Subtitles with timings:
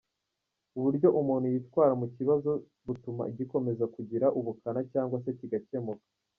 [0.77, 2.51] Uburyo umuntu yitwara mu kibazo
[2.85, 6.07] butuma gikomeza kugira ubukana cyangwa se kigakemuka.